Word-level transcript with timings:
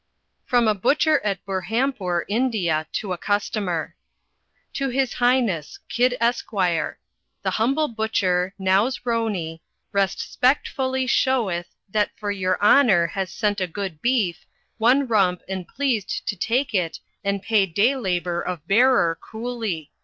From 0.47 0.67
a 0.67 0.73
butcher 0.73 1.19
at 1.23 1.45
Berhampoor, 1.45 2.25
India, 2.27 2.87
to 2.93 3.13
a 3.13 3.19
customer: 3.19 3.95
"To 4.73 4.89
his 4.89 5.13
Highness 5.13 5.77
Kid 5.89 6.17
Esquire 6.19 6.97
"The 7.43 7.51
humble 7.51 7.87
butcher, 7.87 8.55
Nows 8.57 9.01
Rouny, 9.05 9.59
Restpectfully 9.91 11.05
sheweth 11.05 11.67
that 11.87 12.09
for 12.17 12.31
your 12.31 12.57
honor 12.63 13.05
has 13.05 13.31
sent 13.31 13.61
a 13.61 13.67
good 13.67 14.01
beef, 14.01 14.47
1 14.79 15.05
rump 15.07 15.43
and 15.47 15.67
pleased 15.67 16.27
to 16.27 16.35
take 16.35 16.73
it 16.73 16.99
and 17.23 17.43
pay 17.43 17.67
day 17.67 17.95
labor 17.95 18.41
of 18.41 18.67
bearer 18.67 19.15
coolly. 19.21 19.91